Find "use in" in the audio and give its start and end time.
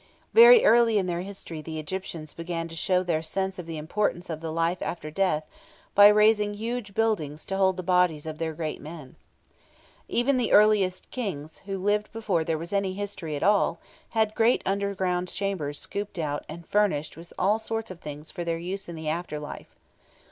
18.57-18.95